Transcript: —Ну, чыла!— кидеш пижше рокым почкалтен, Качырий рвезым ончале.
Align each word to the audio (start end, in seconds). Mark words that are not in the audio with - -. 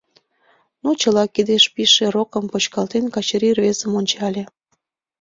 —Ну, 0.83 0.89
чыла!— 1.01 1.23
кидеш 1.35 1.63
пижше 1.73 2.05
рокым 2.15 2.45
почкалтен, 2.51 3.05
Качырий 3.13 3.55
рвезым 3.57 3.91
ончале. 3.99 4.43